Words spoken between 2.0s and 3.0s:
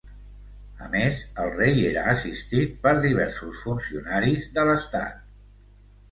assistit per